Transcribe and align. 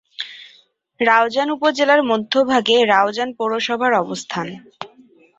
রাউজান 0.99 1.47
উপজেলার 1.51 2.01
মধ্যভাগে 2.03 2.77
রাউজান 2.85 3.29
পৌরসভার 3.37 3.91
অবস্থান। 3.93 4.47